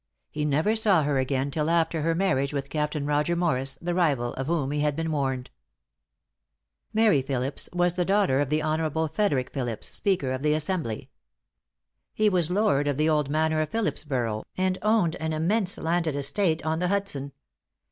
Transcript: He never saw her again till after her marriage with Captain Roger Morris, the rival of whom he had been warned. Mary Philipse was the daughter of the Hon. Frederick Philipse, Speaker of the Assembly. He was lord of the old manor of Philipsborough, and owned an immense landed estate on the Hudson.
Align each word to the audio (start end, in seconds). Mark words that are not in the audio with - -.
He 0.31 0.45
never 0.45 0.75
saw 0.75 1.03
her 1.03 1.19
again 1.19 1.51
till 1.51 1.69
after 1.69 2.01
her 2.01 2.15
marriage 2.15 2.55
with 2.55 2.71
Captain 2.71 3.05
Roger 3.05 3.35
Morris, 3.35 3.77
the 3.79 3.93
rival 3.93 4.33
of 4.33 4.47
whom 4.47 4.71
he 4.71 4.79
had 4.79 4.95
been 4.95 5.11
warned. 5.11 5.51
Mary 6.91 7.21
Philipse 7.21 7.69
was 7.71 7.93
the 7.93 8.03
daughter 8.03 8.39
of 8.41 8.49
the 8.49 8.63
Hon. 8.63 9.07
Frederick 9.09 9.51
Philipse, 9.53 9.87
Speaker 9.87 10.31
of 10.31 10.41
the 10.41 10.55
Assembly. 10.55 11.11
He 12.15 12.29
was 12.29 12.49
lord 12.49 12.87
of 12.87 12.97
the 12.97 13.09
old 13.09 13.29
manor 13.29 13.61
of 13.61 13.69
Philipsborough, 13.69 14.43
and 14.57 14.79
owned 14.81 15.17
an 15.17 15.33
immense 15.33 15.77
landed 15.77 16.15
estate 16.15 16.65
on 16.65 16.79
the 16.79 16.87
Hudson. 16.87 17.31